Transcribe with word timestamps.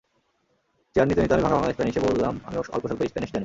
Chair 0.95 1.07
নিতে 1.07 1.21
নিতে 1.21 1.33
আমি 1.33 1.43
ভাঙা 1.43 1.57
ভাঙা 1.57 1.71
স্প্যানিশে 1.71 1.99
বললাম, 1.99 2.33
আমি 2.45 2.55
অল্পস্বল্প 2.57 3.01
স্প্যানিশ 3.01 3.29
জানি। 3.29 3.39